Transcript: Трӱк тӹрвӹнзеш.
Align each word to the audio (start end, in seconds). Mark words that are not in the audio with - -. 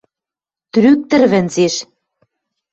Трӱк 0.71 0.99
тӹрвӹнзеш. 1.09 1.75